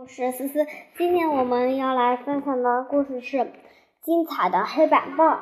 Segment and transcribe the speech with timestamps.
[0.00, 0.64] 我是思思，
[0.96, 3.50] 今天我们要来分享的故事是
[4.00, 5.40] 精彩的黑板报。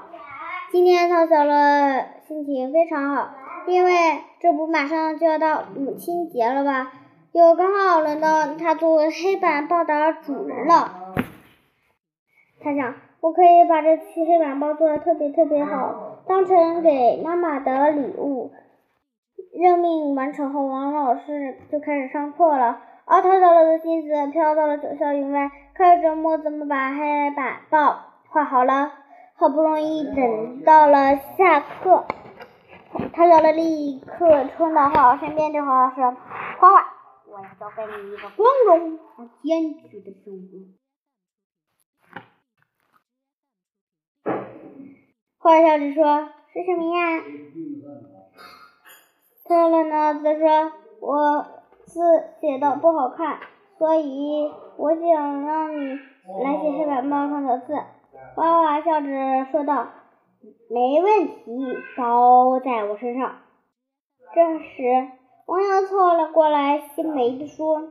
[0.73, 3.35] 今天陶小乐心情非常好，
[3.67, 3.93] 因为
[4.41, 6.91] 这不马上就要到母亲节了吧？
[7.33, 11.15] 又刚好轮到他做黑板报的主人了。
[12.59, 18.53] 他想，我可以把这期黑板报做的特别特别好，当成给妈妈的礼物。
[19.53, 22.81] 任命完成后，王老师就开始上课了。
[23.09, 28.93] 而陶小乐的心思飘到了九霄云外，开始琢磨怎么把黑板报画好了。
[29.37, 32.05] 好不容易等到了下课，
[33.13, 36.01] 陶小乐立刻冲到画老师身边，对画老师
[36.59, 36.87] ：“画画，
[37.29, 40.75] 我要交给你一个光荣而艰巨的任务。”
[45.39, 47.23] 画笑着说：“是什么呀？”
[49.45, 51.47] 陶小乐呢则说：“我。”
[51.97, 52.03] 字
[52.43, 53.39] 写的不好看，
[53.79, 55.99] 所以我想让你
[56.45, 57.75] 来写黑板报上的字。
[58.35, 59.07] 花花笑着
[59.51, 59.89] 说道
[60.69, 63.37] ：“没问题，包在我身上。”
[64.35, 65.09] 这时，
[65.47, 67.85] 王瑶凑了过来，心梅的说：“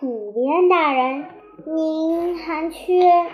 [0.00, 1.26] 主编大人，
[1.66, 3.26] 您还缺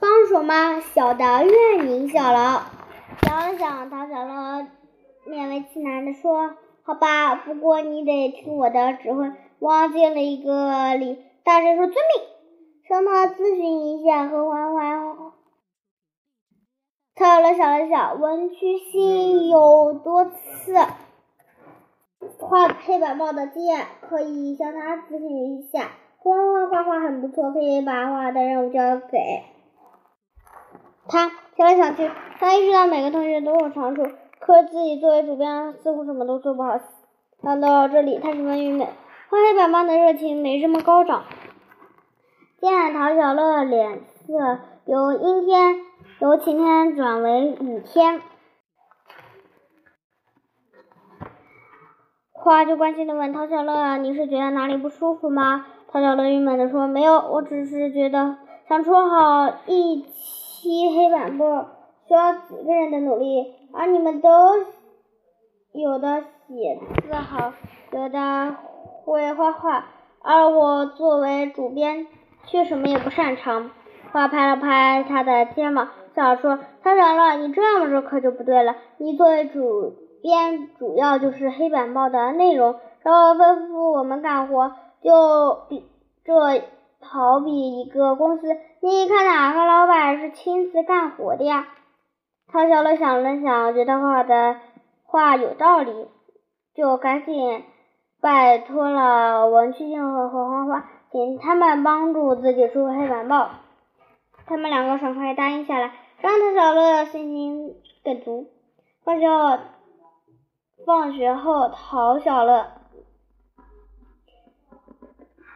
[0.00, 0.80] 帮手吗？
[0.80, 2.62] 小的愿您效劳。”
[3.22, 4.66] 想了想，唐小乐
[5.24, 6.56] 勉为其难的说。
[6.84, 9.32] 好吧，不过你得听我的指挥。
[9.58, 12.34] 忘记了一个礼，大声说遵命。
[12.86, 15.16] 让他咨询一下和欢欢。
[17.14, 20.74] 他了想了想，文曲星有多次
[22.38, 25.92] 画黑板报的经验，可以向他咨询一下。
[26.18, 29.44] 欢欢画画很不错，可以把画的任务交给
[31.08, 31.32] 他。
[31.56, 34.02] 想来想去，他意识到每个同学都有长处。
[34.46, 36.78] 可自己作为主编，似乎什么都做不好。
[37.42, 38.86] 想到这里，他十分郁闷。
[39.30, 41.24] 画黑板报的热情没这么高涨。
[42.60, 45.76] 见陶小乐脸色由阴天
[46.20, 48.20] 由晴天转为雨天，
[52.30, 58.36] 花就关心的问陶小乐：“你是觉得哪里不舒服吗？”陶小乐郁闷的说：“没有，我只是觉得
[58.68, 61.66] 想出好一期黑板报
[62.06, 64.28] 需要几个人的努力。”而你们都
[65.72, 67.52] 有的写字好，
[67.90, 68.54] 有的
[69.04, 69.86] 会画画，
[70.22, 72.06] 而我作为主编
[72.46, 73.70] 却什么也不擅长。
[74.12, 78.76] 花拍了拍他的肩膀，笑着说：“他长了，你这么说可就不对了。
[78.98, 79.92] 你作为主
[80.22, 84.70] 编，主要就是黑板报的内容，然后吩咐我们干活，
[85.02, 85.84] 就比
[86.24, 86.62] 这
[87.00, 88.46] 好比一个公司，
[88.80, 91.66] 你看哪个老板是亲自干活的呀？”
[92.54, 94.60] 陶小乐想了想，觉得画的
[95.02, 96.06] 话有道理，
[96.72, 97.64] 就赶紧
[98.20, 103.50] 拜托了文曲星和何花花，请他们帮助自己出黑板报。
[104.46, 108.46] 他们两个爽快答应下来，让陶小乐信心更足。
[109.02, 109.58] 放学后，
[110.86, 112.68] 放学后，陶小乐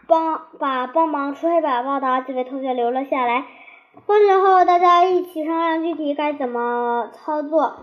[0.09, 3.45] 帮把帮忙出黑板报的几位同学留了下来。
[4.07, 7.75] 放学后，大家一起商量具体该怎么操作。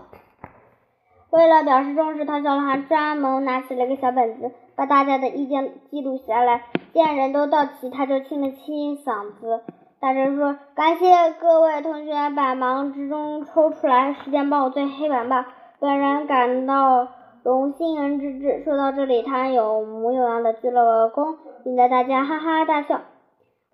[1.30, 6.62] 为了表示重视，唐小乐还专门拿起了一个小本子，把大家的意见记录下来。
[6.92, 9.62] 见人都到齐，他就清了清嗓子，
[10.00, 15.44] 大声说：“感谢各位同学百忙之中抽出来时间帮我做黑板报，
[15.78, 17.08] 本人感到
[17.42, 23.02] 荣幸之至。”说到这里，他有模有样的鞠了个躬，引得大家哈哈大笑。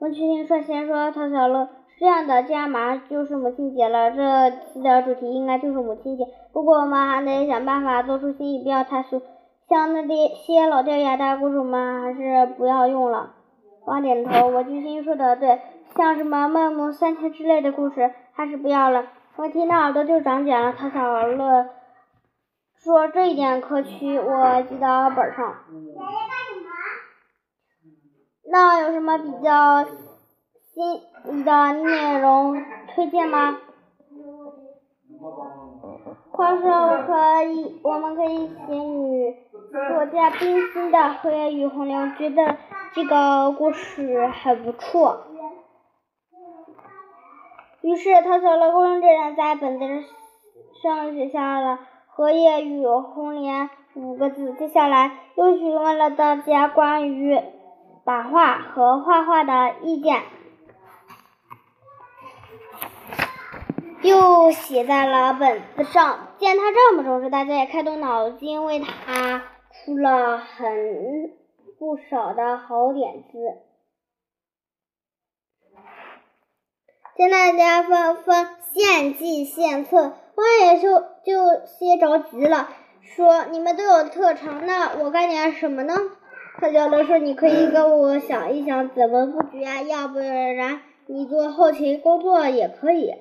[0.00, 6.26] 温曲星率先说：“唐小乐。”这样的，既然马上就是母亲节了，这期的主题应该就是母亲节。
[6.52, 9.22] 不过我们还得想办法做出新意，不要太俗。
[9.68, 13.34] 像那些老掉牙的故事，我们还是不要用了。
[13.86, 15.60] 王点头，我居心说的对，
[15.96, 19.06] 像什么孟母三迁之类的故事，还是不要了。
[19.36, 20.72] 我听到耳朵就长茧了。
[20.76, 21.66] 他小乐
[22.82, 25.54] 说这一点可取，我记到本上。
[28.50, 29.86] 那有什么比较？
[30.74, 32.62] 新的内容
[32.94, 33.58] 推荐吗？
[36.30, 39.36] 话说我可以，我们可以写女
[39.70, 42.56] 作家冰心的《荷叶与红莲》，觉得
[42.94, 45.26] 这个故事很不错。
[47.82, 49.84] 于是他小乐公认真在本子
[50.82, 54.54] 上写下了“荷叶与红莲”五个字。
[54.54, 57.40] 接下来又询问了大家关于
[58.04, 60.22] 版画和画画的意见。
[64.02, 66.28] 又写在了本子上。
[66.38, 71.32] 见他这么重视，大家也开动脑筋，为他出了很
[71.78, 73.38] 不少的好点子。
[77.16, 82.70] 见大家纷纷献计献策，望野秀就些着急了，
[83.02, 85.94] 说：「你们都有特长，那我干点什么呢？」
[86.58, 93.14] 可娇乐说：「你可以跟我想一想怎么布局啊，要不然……」你做后勤工作也可以。”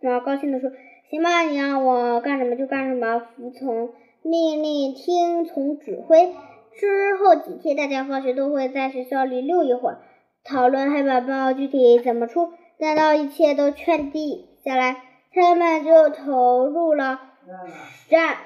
[0.00, 0.70] 然后高兴的说
[1.10, 3.90] ：“行吧，你让我干什么就干什么，服从
[4.22, 6.34] 命令，听从指挥。”
[6.72, 9.98] 之后几天，大家放学都会在学校里溜一会儿，
[10.44, 12.52] 讨论黑板报具体怎么出。
[12.78, 15.02] 等到一切都确定下来，
[15.32, 18.36] 他们就投入了实战。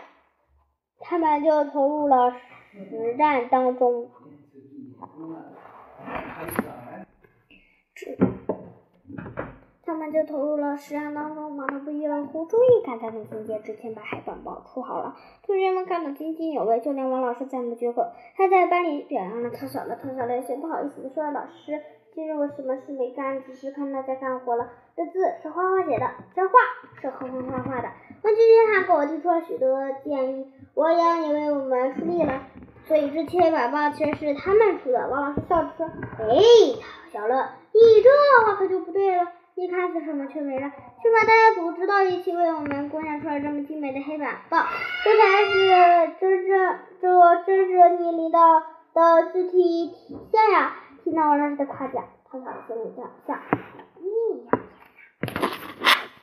[0.99, 2.33] 他们就投入了
[2.73, 4.09] 实战当中。
[9.87, 12.47] 他们就投入了实验当中，忙得不亦乐乎。
[12.47, 15.15] 终于赶在母亲节之前把海报出好了，
[15.47, 18.07] 同学们看得津津有味，就连王老师赞不绝口。
[18.35, 21.83] 他在班里表扬了特小乐，特小乐有些不好意思的说：“老师，
[22.15, 24.69] 今日我什么事没干，只是看大家干活了。
[24.97, 26.55] 这字是花花写的，这画
[27.03, 27.89] 是何欢画画的。
[28.23, 32.41] 王今天还给我提出了许多建议，我阳也为我们出力了。
[32.87, 35.87] 所以这些海报全是他们出的。”王老师笑着说
[36.21, 36.37] ：“哎，
[37.13, 44.67] 陶小乐，你这可就不对了。”一开始什么却没了，去把大家组织到一起，为我们贡献出了这么精美的黑板报，
[45.05, 48.41] 这才是真正这真是你领导
[48.93, 50.75] 的具体体现呀！
[51.05, 53.39] 听到老师的夸奖，他小心里这样想。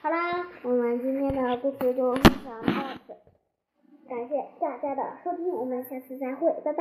[0.02, 2.72] 好啦，我们今天的故事就分享到
[3.08, 3.14] 此，
[4.10, 6.80] 感谢大家的收听，我们下次再会，拜拜。